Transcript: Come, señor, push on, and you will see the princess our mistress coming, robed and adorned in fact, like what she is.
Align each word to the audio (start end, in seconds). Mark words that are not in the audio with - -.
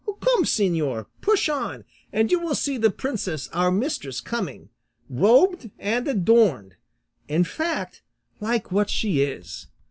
Come, 0.19 0.45
señor, 0.45 1.05
push 1.21 1.47
on, 1.47 1.83
and 2.11 2.31
you 2.31 2.39
will 2.39 2.55
see 2.55 2.75
the 2.79 2.89
princess 2.89 3.47
our 3.49 3.69
mistress 3.69 4.19
coming, 4.19 4.69
robed 5.11 5.69
and 5.77 6.07
adorned 6.07 6.75
in 7.27 7.43
fact, 7.43 8.01
like 8.39 8.71
what 8.71 8.89
she 8.89 9.21
is. 9.21 9.67